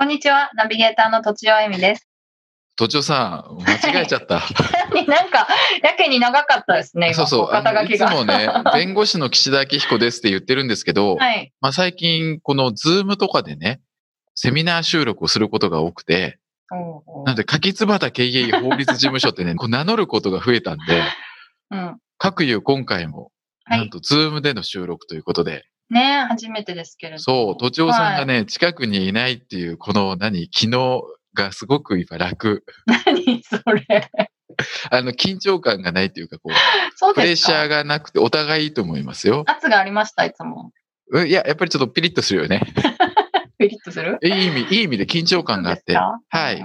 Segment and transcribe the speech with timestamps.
[0.00, 0.48] こんにちは。
[0.54, 2.08] ナビゲーターのとちおえみです。
[2.74, 4.40] 都庁さん、間違えちゃった。
[5.06, 5.46] なんか、
[5.82, 7.08] やけに長かったですね。
[7.08, 7.48] 今そうそう。
[7.50, 8.10] 肩書きが。
[8.10, 11.52] もね、弁護士の岸田明彦ですって言ってるんですけど、 はい。
[11.60, 13.82] まあ最近、この Zoomとかでね、
[14.34, 16.38] セミナー収録をすることが多くて、
[16.72, 21.02] おうおうなので、柿椿経営法律事務所ってね、こう名乗ることが増えたんで、
[21.72, 21.98] うん。
[22.16, 23.32] かく言う今回も、
[23.66, 27.18] はいなんと Zoomでの収録ということで、ねえ初めてですけれども。
[27.20, 31.02] そう、都庁さんがね、近くにいないっていう、この何、機能
[31.34, 32.64] がすごく今楽。
[32.86, 33.42] 何？
[33.44, 34.10] それ。
[34.90, 37.36] あの、緊張感がないっていうか、こう、プレッ。
[37.36, 39.44] シャーがなくてお互いいいと思いますよ。
[39.46, 40.72] 圧がありました、いつも。
[41.12, 42.60] うんいや、やっぱりちょっとピリッとするよね。
[43.58, 44.18] ピリッとする？
[44.22, 45.94] いい意味、いい意味で緊張感があって。
[45.96, 46.64] はい。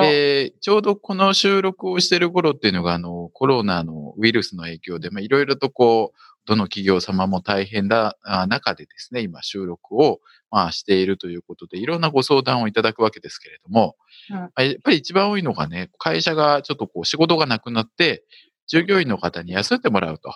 [0.00, 13.96] で、ちょうどこの収録をしている頃っていうのが、あの、コロナのウイルスの影響で、まあ、いろいろとこう、どの企業様も大変なあ中でですね、今収録を、まあ、しているということで、いろんなご相談をいただくわけですけれども、
[14.30, 18.24] やっぱり一番多いのがね、会社がちょっとこう仕事がなくなって、
[18.68, 20.34] 従業員の方に休んでもらうと。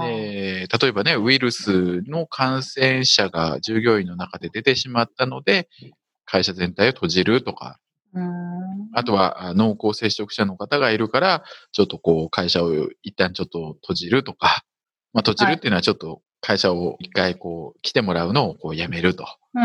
[0.00, 5.68] で例えばね、ウイルスの感染者が従業員の中で出てしまったので、
[6.24, 7.78] 会社全体を閉じるとか、
[8.94, 14.64] あとはあ濃厚接触者の方がいるから、ちょっとこう会社を一旦ちょっと閉じるとか、
[15.18, 19.26] まあ閉じるっていうのはちょっと会社を一回こう来てもらうのをこうやめると。
[19.54, 19.62] うん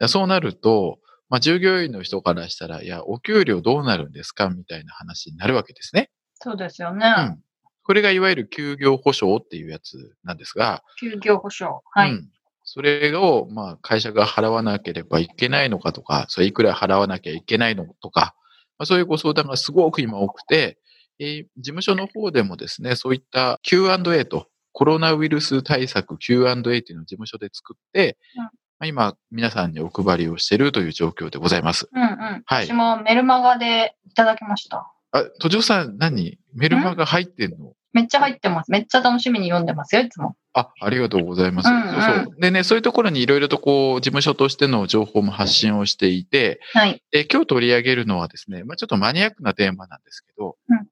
[0.00, 0.08] うん。
[0.08, 0.98] そうなると、
[1.30, 6.10] まあ従業員の人からしたら、いや、お給料どうなるんですかみたいな話になるわけですね。
[6.34, 7.14] そうですよね。
[7.16, 7.42] うん。
[7.84, 11.78] これがいわゆる休業保障っていうやつなんですが、休業保障。
[11.90, 12.12] はい。
[12.12, 12.28] うん。
[12.64, 18.34] それを、まあ、会社が払わなければいけないのかとか、それいくら払わなきゃいけないのとか、
[18.78, 20.78] まあ、そういうご相談がすごく今多くて、
[21.18, 28.50] えー事務所の方でもですね、そういった Q&A と、コロナウイルス対策 Q&A っていうのを事務所で作って、うんま
[28.80, 31.88] あ、今、皆さんにお配りをしているという状況でございます。
[31.92, 32.42] うんうん。
[32.44, 34.90] はい私もメルマガでいただきました。
[35.12, 36.38] あ、都城さん何？
[36.54, 37.74] メルマが入ってんの？
[37.92, 38.70] めっちゃ入ってます。
[38.70, 40.34] めっちゃ楽しみに読んでますよ、いつも。
[40.54, 41.68] あ、ありがとうございます。
[41.68, 42.40] うんうんそうそう。
[42.40, 47.02] でね、そういうところにいろいろとこう、事務所としての情報も発信をしていて、はい。
[47.10, 50.86] で、今日取り上げるのはですね、まあちょっとマニアックなテーマなんですけど、うん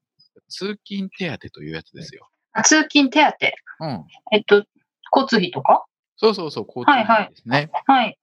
[0.53, 2.27] 通勤手当というやつですよ。
[2.63, 3.31] 通勤手当。
[3.81, 4.05] うん。
[4.31, 4.63] えっと、
[5.13, 5.85] 交通費とか？
[6.17, 7.69] そうそうそう、交通費ですね。
[7.87, 8.17] はい。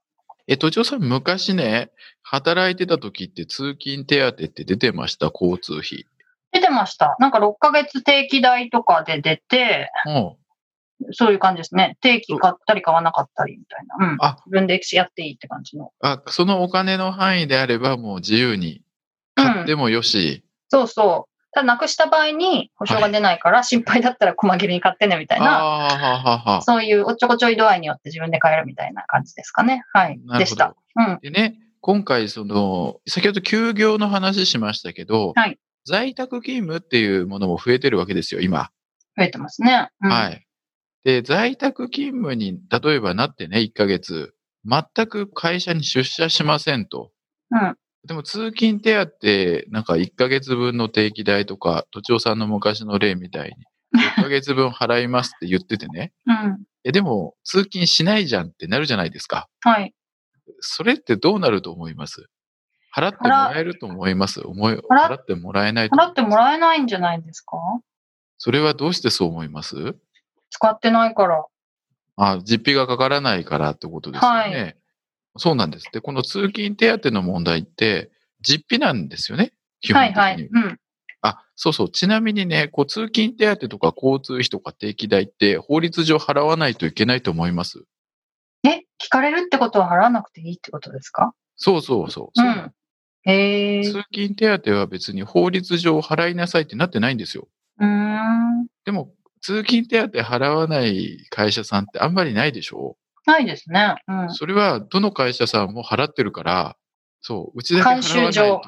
[0.46, 1.90] えっと、ジョーさん、昔ね、
[2.22, 6.06] 働いてた時って通勤手当って出てました、交通費。
[6.52, 7.16] 出てました。
[7.18, 10.36] なんか6ヶ月定期代とかで出て、うん。
[11.12, 11.96] そういう感じですね。
[12.00, 14.06] 定期買ったり買わなかったりみたいな。
[14.12, 14.16] うん。
[14.20, 15.92] あ、自分でやっていいって感じの。
[16.00, 18.82] あ、そのお金の範囲であればもう自由に
[19.34, 21.37] 買ってもよし、そうそう。
[21.52, 26.60] ただなくした場合に保証が出ないから心配だったら細切れに買ってねみたいな。
[26.62, 29.82] そういうおっちょこちょい度合いによって自分で買えるみたいな感じですかね。
[29.92, 30.20] はい。
[30.38, 30.76] でしたど。。
[30.96, 31.18] うん。
[31.22, 35.58] でね、今回その、先ほど休業の話しましたけど、はい
[35.88, 38.70] 在宅勤務っていうものも増えてるわけですよ、今。
[39.16, 39.90] 増えてますね。
[40.02, 40.46] うん、はい。
[41.02, 44.34] で、在宅勤務に、例えばなってね、1ヶ月、
[44.66, 47.10] 全く会社に出社しませんと。
[47.50, 47.76] うん。
[48.04, 53.54] でも通勤手当、なんか1ヶ月分の定期代とか、都庁さんの昔の例みたい
[53.92, 56.12] に、 1ヶ月分払いますって言っててね。
[56.26, 56.62] うん。
[56.84, 59.48] え、でも、通勤しないじゃんってなるじゃないですか。
[59.60, 59.94] はい。
[60.60, 62.28] それってどうなると思います？
[62.94, 64.40] 払ってもらえると思います？
[64.46, 67.56] 思い払払ってもらえない払ってもらえないんじゃないですか？
[68.38, 69.96] それはどうしてそう思います？
[70.50, 71.44] 使ってないから。
[72.16, 74.36] あ、実費がかからないからってことですよね。
[74.38, 74.74] は
[75.38, 75.86] そうなんです。
[75.92, 79.52] で、この通勤手当の問題って、実費なんですよね。
[79.80, 80.22] 基本はい的に。
[80.22, 80.48] はい。
[80.52, 80.78] うん。
[81.22, 81.90] あ、そうそう。
[81.90, 87.84] ちなみにね、こう通勤手当とか交通費とか定期代って法律上払わないといけないと思います。
[88.64, 91.32] え、聞かれるってことは払わなくていいってことですか？
[91.56, 92.40] そうそうそう。
[92.40, 92.72] うん。
[93.24, 93.84] へえ。
[93.84, 97.48] 通勤手当は別に法律上払いなさいってなってないんですよ。
[97.80, 98.66] うーん。
[98.84, 102.96] でも、通勤手当払わない会社さんってあんまりないでしょ？
[103.28, 103.96] ないですね。
[104.08, 104.30] うん。
[104.30, 106.76] それはどの会社さんも払ってるから、
[107.20, 108.62] そう、うちだけ払わないと。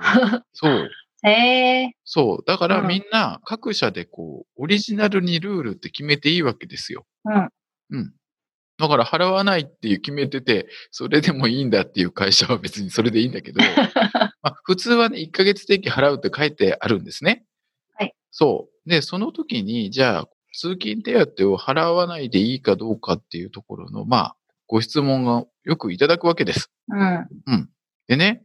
[0.52, 0.90] そう、
[1.24, 1.92] へえ。
[2.04, 2.44] そう。
[2.46, 7.06] だからうんみんな各社でこう、オリジナルにルールって決めていいわけですよ。
[7.24, 7.48] うん。
[7.90, 8.12] うん。
[8.78, 13.60] だから払わないっていう決めてて、それでもいいんだっていう会社は別にそれでいいんだけど、
[14.42, 17.44] まあ、普通はね、1ヶ月定期払うって書いてあるんですね。
[17.94, 18.14] はい。
[18.30, 18.88] そう。
[18.88, 24.36] で、その時に、じゃあ、通勤手当を払わないでいいかどうかっていうところの、まあ、
[24.70, 26.70] ご質問がよくいただくわけです。
[26.88, 27.68] うん。
[28.06, 28.44] でね、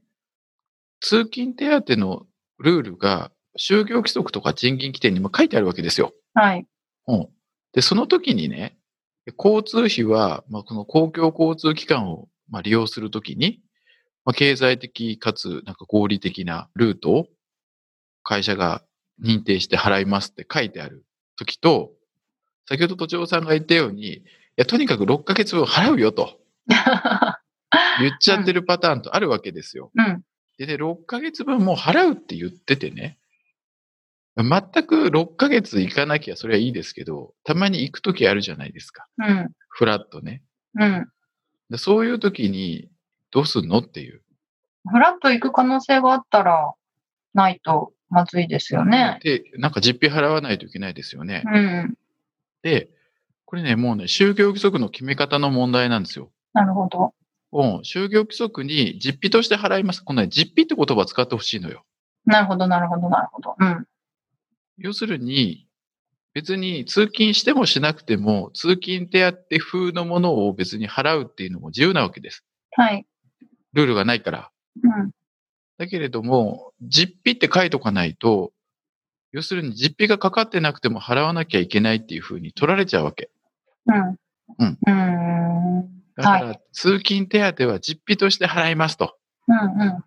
[0.99, 2.25] 通勤手当の
[2.57, 6.13] ルールが、就業規則とか賃金規定にも書いてあるわけですよ。
[6.33, 6.65] はい。
[7.07, 7.27] うん。
[7.73, 8.75] で、その時にね、
[9.37, 13.61] 交通費は、まあ、この公共交通機関を、まあ、利用するときに、
[14.25, 17.27] まあ、経済的かつ、なんか合理的なルートを
[18.23, 18.81] 会社が
[19.23, 21.05] 認定して払いますって書いてある
[21.35, 21.91] 時と、
[22.67, 24.23] 先ほど都庁さんが言ったように、い
[24.57, 26.39] や、とにかく6ヶ月分払うよと
[27.99, 29.91] 言っちゃってるパターンとあるわけですよ。
[29.95, 30.23] うん。
[30.57, 33.19] でね、6ヶ月分もう払うって言っててね、
[34.37, 39.07] 全く6ヶ月行かなきゃそれはいいですけど、たまに行くときあるじゃないですか。
[39.17, 39.51] うん。
[39.69, 40.43] フラッとね。
[40.79, 41.09] うん。
[41.69, 42.89] でそういうときに、
[43.31, 44.21] どうすんのっていう。
[44.89, 46.73] フラッと行く可能性があったら、
[47.33, 49.19] ないとまずいですよね。
[49.23, 51.43] で、なんか実費払わないといけないですよね。
[51.45, 51.95] うん。
[52.61, 52.89] で、
[53.45, 56.31] これね、もうね、就業規則の決め方の問題なんですよ。
[56.53, 57.13] なるほど。
[57.51, 60.03] うん、就業規則に実費として払います。
[60.03, 61.85] このね、実費って言葉を使ってほしいのよ。
[62.25, 63.55] なるほど、なるほど、なるほど。
[63.59, 63.85] うん。
[64.77, 65.67] 要するに、
[66.33, 72.43] 別に通勤してもしなくても、通勤手当風のものを別に払うっていうのも自由なわけです。
[72.71, 73.05] はい。
[73.71, 74.51] ルールがないから。
[74.83, 75.11] うん。
[75.77, 78.51] だけれども、実費って書いとかないと、
[79.31, 83.29] 要するに実費がかかってなくても払わなきゃいけないっていう風に取られちゃうわけ。
[83.87, 84.15] うん。
[84.59, 84.77] うん。
[84.87, 84.91] うー
[85.83, 85.89] ん。
[86.15, 89.17] だから、通勤手当は実費として払いますと。
[89.47, 90.03] うんうん。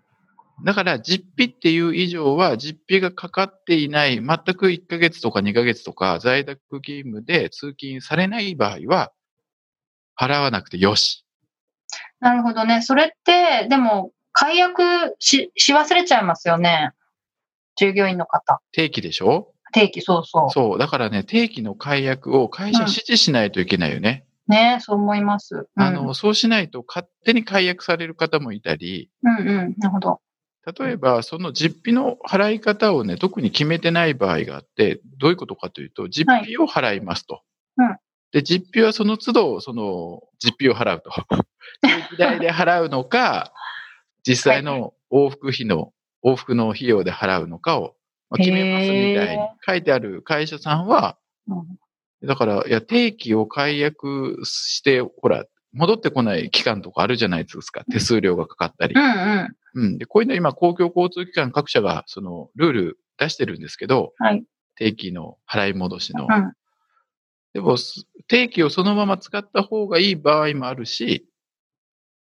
[0.64, 4.24] だから、実費っていう以上は、実費がかかっていない、全
[4.56, 9.12] く1ヶ月とか2ヶ月とか在宅勤務で通勤されない場合は、
[10.20, 11.24] 払わなくてよし。
[12.20, 12.82] なるほどね。
[12.82, 14.82] それって、でも、解約
[15.20, 16.90] し、し忘れちゃいますよね。
[17.76, 18.60] 従業員の方。
[18.72, 19.52] 定期でしょ？
[19.72, 20.50] 定期、そうそう。
[20.50, 20.78] そう。
[20.78, 24.24] だからね、定期の解約を会社指示しないといけないよね。
[24.48, 25.54] ねそう思います。
[25.54, 29.74] うん、あの、そうしないと勝手に解約される方もいたり、うんうん。
[29.78, 30.20] なるほど。
[30.80, 37.42] 例えば、その実費の払い方をね、特に決めてない場合があって、どういうことかというと、実費を払いますと。
[37.76, 37.96] うん
[38.32, 41.10] で、実費はその都度、その、実費を払うと。
[41.80, 43.52] 定期代で払うのか、
[44.26, 45.92] 実際の往復費の、
[46.22, 47.94] 往復の費用で払うのかを、
[48.30, 51.78] まあ決めますみたいに書いてある会社さんは、うん
[52.22, 57.84] だから、いや、定期を解約して、ほら、戻ってこない期間とかあるじゃないですか。
[57.90, 58.98] 手数料がかかったりう。
[58.98, 59.56] んうん。
[59.74, 59.98] うん。
[59.98, 64.44] で、こういうの今、公共交通機関各社が、その、ルール出してるんですけど、はい。
[64.74, 66.26] 定期の払い戻しの。
[66.28, 66.52] うん。
[67.52, 71.28] でも、す定期をそのまま使った方がいい場合もあるし、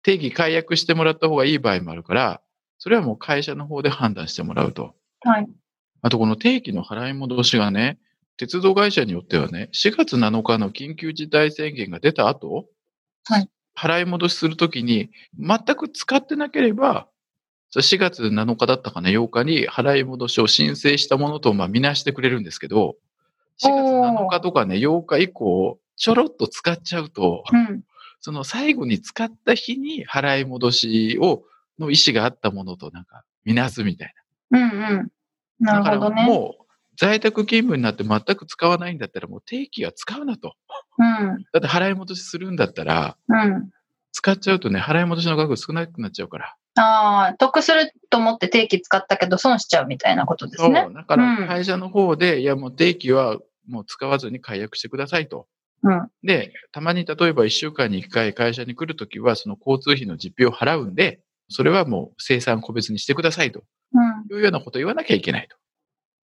[0.02, 2.40] 定期解約してもらった方がいい場合もあるから、
[2.78, 4.94] それはもう会社の方で判断してもらうと。
[5.20, 5.48] はい。
[6.04, 7.98] あと、この定期の払い戻しがね、
[8.36, 12.66] 鉄道会社によってはね、4月7日の緊急事態宣言が出た後、
[13.24, 17.08] はい払い戻しするときに、全く使ってなければ、
[17.70, 22.94] そう4月7日だったかな、8日に払い戻しを申請したものと、まあ、見なしてくれるんですけど、
[23.64, 27.82] 4月7日とかね、8日以降、ちょろっと使っちゃうと、うん。
[28.20, 31.42] その最後に使った日に払い戻しを、
[31.78, 34.14] の意思があったものとなんか、見なすみたい
[34.52, 34.66] うんう
[35.02, 35.08] ん。
[35.64, 35.78] なな。
[35.78, 36.26] だからるほどね。
[36.26, 36.64] もう、
[36.96, 40.54] 在宅勤務になって全く使わないんだったら、もう定期は使うなと。
[40.98, 41.44] うん。
[41.52, 43.70] だって払い戻しするんだったら、うん。
[44.12, 46.56] 使っちゃうとね、払い戻しの額少なくなっちゃうから。
[46.76, 50.70] ああ、得すると思って定期使ったけど損しちゃうみたいなことですそう。
[50.70, 50.88] ね。
[50.92, 55.46] だからうん会社の方で、いやもう定期はもう使わずに解約してくださいと。
[55.82, 56.08] うん。
[56.22, 63.64] で、たまに例えば1週間に1回会社に来るときは、その交通費の実費を払うんで、それはもう生産個別にしてくださいと
[64.30, 65.56] いうようなことを言わなきゃいけないと。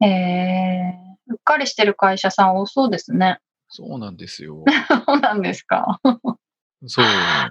[0.01, 0.08] うん。
[0.10, 3.39] えー、うっかりしてる会社さん多そうですね。
[3.70, 4.63] そうなんですよ。
[5.08, 6.00] そうなんですか？
[6.86, 7.06] そう。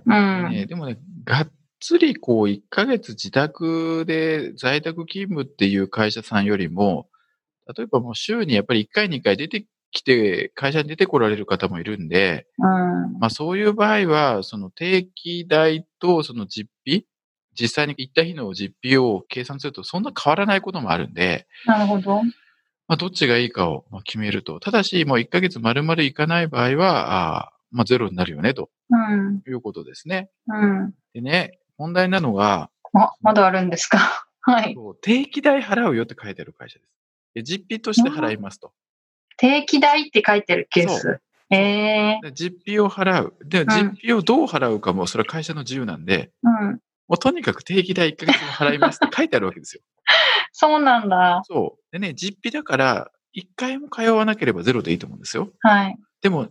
[0.07, 0.50] うん。
[0.50, 1.50] ね、でもね、がっ
[1.81, 7.09] つりこう1ヶ月自宅で在宅勤務っていう会社さんよりも、
[7.76, 13.19] 例えばもう週にやっぱり1回2回出てきて、会社に出てこられる方もいるんで、うん。
[13.19, 17.05] まあそういう場合は、その定期代とその実費、
[17.59, 22.23] 実際に行った日の実費を計算するとそんな変わらないこともあるんで、なるほど。
[22.89, 24.61] まあどっちがいいかをまあ決めると。
[24.61, 29.43] ただし、もう1ヶ月丸々行かない場合は、あーまあゼロになるよね、とうん。
[29.47, 30.31] いうことですね。
[30.47, 30.95] うん。
[31.15, 33.99] でね、問題なのが、あ、まだあるんですか？
[34.43, 34.77] はい。
[35.03, 36.91] 定期代払うよって書いてある会社です。
[37.35, 38.73] で実費として払いますと。
[39.37, 41.21] 定期代って書いてるケーそス。
[41.51, 43.35] ええで実費を払う。
[43.45, 46.81] で、ん実費をどう払うかも、それは会社の自由なんで、うん。
[47.09, 49.83] もうとにかく定期代1ヶ月分払いますって書いてあるわけですよ。
[50.53, 51.43] そうなんだ。
[51.45, 51.93] そう。
[51.93, 55.51] でね、実費だから、1回も通わなければゼロでいいと思うんですよ。
[55.61, 55.99] はい。
[56.23, 56.49] でも、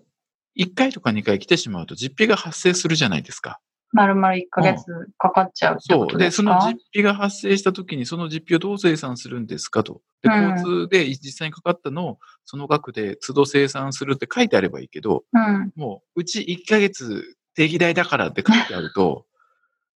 [0.58, 3.60] 1回とか2回来てしまうと実費が発生するじゃないですか。
[3.92, 4.84] まるまる1ヶ月
[5.18, 6.18] かかっちゃうそう。
[6.18, 10.02] で、その実費が発生した時に、その実費をどう生産するんですかと。
[10.22, 15.72] で、うん交通で実際にかかったのを、その額で都度生産するって書いてあればいいけど、うん。
[15.76, 19.26] もう、うち1ヶ月定期代だからって書いてあると、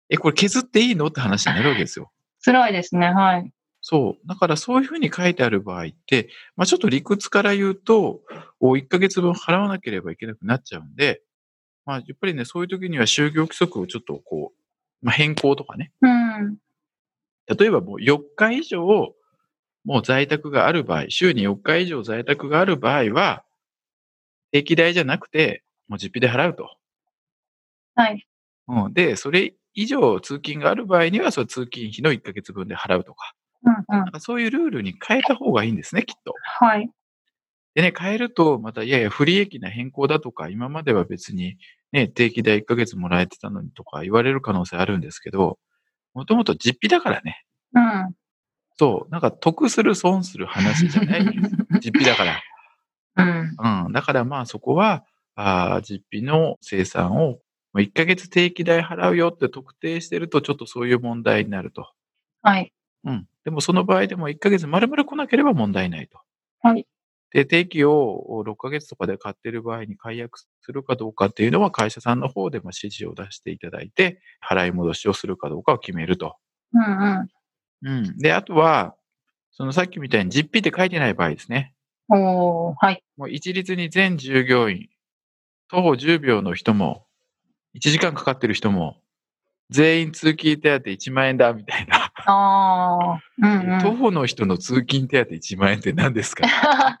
[0.09, 1.07] え、これ削っていいの？
[1.07, 2.11] って話になるわけですよ。
[2.43, 3.07] 辛いですね。
[3.13, 3.51] はい。
[3.81, 4.27] そう。
[4.27, 8.21] だからそういうふうに書いてある場合って、まあちょっと理屈から言うと、
[8.59, 11.21] お1ヶ月分払わなければいけなくなっちゃうんで、
[11.85, 14.53] まあやっぱりね、そういう時には就業規則をちょっとこ
[15.03, 15.91] う、まあ変更とかね。
[16.01, 16.57] うん。
[17.57, 19.15] 例えばもう4日以上、
[19.85, 23.43] もう在宅がある場合、週に4日以上在宅がある場合は、
[24.51, 26.77] 定期代じゃなくて、もう実費で払うと。
[27.95, 28.27] はい。
[28.67, 33.33] うん、で、それ以上通勤がある場合には、それ通勤費の1ヶ月分で払うとか。
[33.63, 34.11] うんうんなん。
[34.11, 36.33] かそういうルールに変えた方がいいんですね、きっと。
[36.59, 36.89] はい。
[37.75, 41.57] でね、変えると、また、いやいや、不利益な変更だとか、今までは別に、
[41.91, 45.59] ね、定期代1ヶ月もらえてたのにとか言われる可能性あるんですけど、
[46.15, 47.43] もともと実費だからね。
[47.75, 48.13] うん。
[48.77, 51.55] そう、なんか得する損する話じゃないんです。
[51.81, 52.41] 実費だから。
[53.17, 53.85] うん。
[53.85, 53.93] うん。
[53.93, 55.05] だからまあそこは、
[55.35, 57.39] あー実費の生産を
[57.81, 61.89] 1ヶ月定期代払うよって特定してると、ちょっとそういう問題になると。
[62.41, 62.73] はい。
[63.03, 63.27] うん。
[63.45, 66.19] でもその場合でも1ヶ月丸々来なければ問題ないと。
[66.61, 66.85] はい。
[67.31, 76.37] で、定期を6ヶ月とかで買ってる場合に解約するかどうかっていうのは会社さんの方でも指示を出していただいて、払い戻しをするかどうかを決めると。
[76.73, 77.97] うんうん。
[77.99, 78.17] うん。
[78.17, 78.95] で、あとは、
[79.51, 81.73] そのさっきみたいに実費って書いてない場合ですね。
[82.09, 83.03] おー、はい。
[83.17, 84.87] もう一律に全従業員、
[85.69, 87.06] 徒歩10秒の人も、
[87.77, 88.97] 1時間かかってる人も、
[89.69, 92.11] 全員通勤手当1万円だ、みたいな。
[92.25, 93.45] あー。
[93.45, 93.97] うん徒うん。
[93.97, 96.47] 歩の人の通勤手当1万円って何ですか？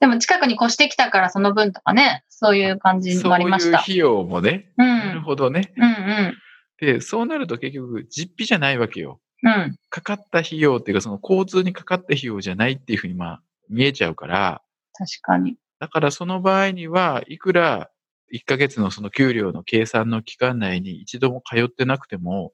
[0.00, 3.78] でも近くに越してきたからその分とかね、そういう感じもありました。
[3.82, 4.70] そういう費用もね。
[4.76, 5.22] うなるん。
[5.22, 5.72] ほどね。
[5.76, 6.38] うんうん。
[6.80, 9.20] で、そうなると結局実費じゃないわけよ。
[9.42, 9.76] うん。
[9.88, 14.62] かかった費用っていうか、その交通にかかった費用じゃないっていうふうにまあ見えちゃうから、
[14.94, 15.56] 確かに。
[15.80, 17.88] だからその場合には、いくら
[18.32, 22.52] 1ヶ月のその給料の計算の期間内に一度も通ってなくても、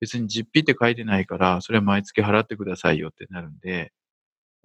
[0.00, 3.92] 別に実費って書いてないから、それは毎月払ってくださいよってなるんで、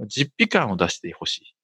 [0.08, 1.56] 実費感を出してほしい。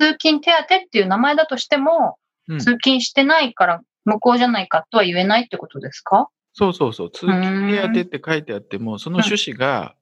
[0.00, 2.16] 通勤手当っていう名前だとしても、
[2.48, 6.28] うん通勤してないから無効じゃないかとは言えないってことですか？
[6.54, 7.10] そうそうそう。
[7.10, 9.94] 通勤手当って書いてあっても、その趣旨が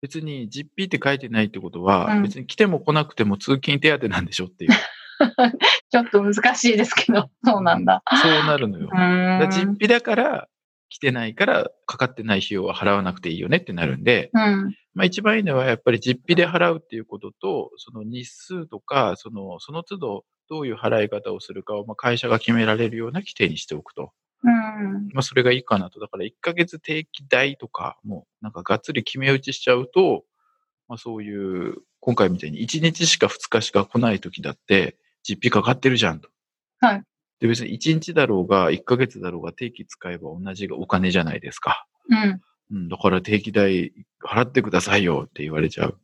[0.00, 4.70] 別に実費って書いてないってことは、うん別に来ても来なくても通勤手当なんでしょっていう。
[5.90, 8.02] ちょっと難しいですけど、そうなんだ。
[8.22, 9.70] そうなるのよだ実ん。
[9.72, 10.48] 費だから、
[10.88, 14.74] 来てないから、かかってない費用は払わなくていいよねってなるんで、うん。
[14.94, 24.12] まあ一番いいのはやっぱり実費で払うっていうことと、その日数とか、その、その都度どういう払い方をするかを、まあ会社が決められるような規定にしておくと。
[24.44, 25.08] うん。
[25.12, 25.98] まあそれがいいかなと。
[25.98, 30.24] だから1ヶ月定期代とか、もうなんかがっつり決め打ちしちゃうと、
[30.88, 36.28] まあそういう、今回みたいに1日しか2日しか来ない時だって、実費かかってるじゃんと。
[36.80, 37.02] はい。
[37.40, 41.86] で別に1日だろうが、1ヶ月だろうが定期使えば同じお金じゃないですか。
[42.08, 42.40] うん。
[42.70, 43.92] うん、だから定期代
[44.24, 45.98] 払ってくださいよって言われちゃう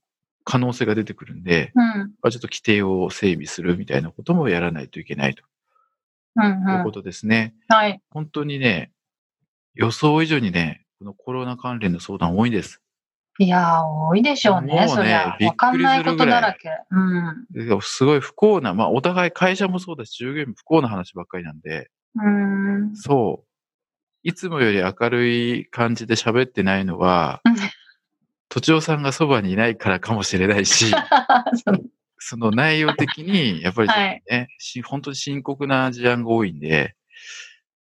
[0.45, 1.83] 可能性が出てくるんで、うん。
[2.21, 5.45] まあちょっと規定を整備するみたいなこともやらないといけないと
[6.37, 6.45] うん。
[6.45, 7.55] いううんことですね。
[7.69, 8.01] はい。
[8.11, 8.93] 本当にね、
[9.75, 12.83] 予想以上にね、このコロナ関連の相談多いです。
[13.39, 15.37] いやー、多いでしょうね、もうねそりゃ。
[15.41, 16.69] わかんないことだらけ。
[16.91, 17.47] うん。
[17.51, 22.29] ですごい不幸な、まあお互い会社もそうだし、従業員も不幸な話ばっかりなんで、うー
[22.93, 22.97] ん。
[22.97, 23.49] そう。
[24.23, 27.57] いつもより明るい感じで喋ってないのはうん、
[28.49, 30.93] 都庁さんがそばにいないからかもしれないし、
[32.19, 36.95] その内容的に、やっぱりね、し本当に深刻な事案が多いんで、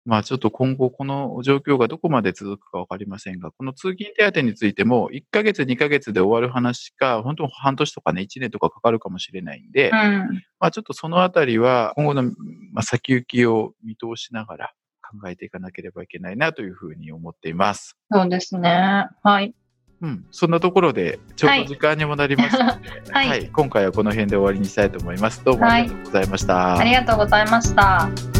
[0.06, 10.42] まあちょっと今後この状況がどこまで続くかわかりませんが、この通勤手当についても、1ヶ月、2ヶ月で終わる話か、本当半年とかね、1年とかかかるかもしれないんで、うん。
[10.58, 12.30] まあちょっとそのあたりは、今後の、ま
[12.76, 17.96] あ、先行きを見通しながら考えていかなければいけないなというふうに思っています。
[18.10, 19.08] そうですね。
[19.22, 19.54] はい。
[20.02, 20.24] うん。
[20.30, 25.44] そんなところで、ちょうど時間にもなりましたので、 はい今回はこの辺で終わりにしたいと思います。
[25.44, 26.78] どうもありがとうございました。
[26.78, 28.39] ありがとうございました。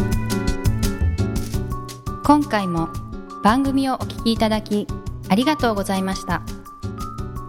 [2.31, 2.91] 今回も
[3.43, 4.87] 番組をお聞きいただき
[5.29, 6.43] ありがとうございました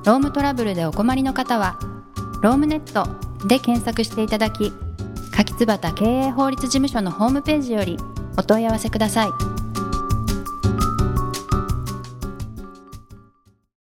[0.05, 1.77] ロームトラブルでお困りの方は
[2.41, 3.07] 「ロームネット」
[3.47, 4.73] で検索していただき
[5.31, 7.99] 柿椿経営法律事務所のホームページより
[8.39, 9.50] お問い合わせください。